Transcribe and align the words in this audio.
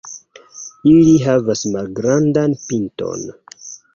Ili 0.91 1.11
havas 1.25 1.61
malgrandan 1.75 2.57
pinton. 2.71 3.29